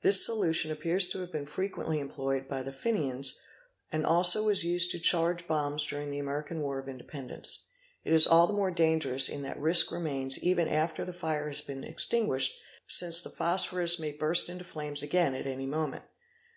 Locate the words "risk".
9.58-9.90